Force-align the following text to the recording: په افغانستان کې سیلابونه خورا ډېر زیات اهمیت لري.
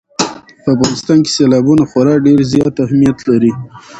په 0.63 0.69
افغانستان 0.75 1.17
کې 1.23 1.33
سیلابونه 1.37 1.83
خورا 1.89 2.15
ډېر 2.25 2.39
زیات 2.53 2.75
اهمیت 2.85 3.17
لري. 3.29 3.51